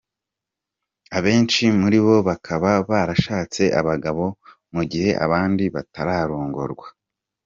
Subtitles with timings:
[1.17, 4.25] Abenshi muri bo bakaba barashatse abagabo,
[4.73, 6.87] mu gihe abandi batararongorwa.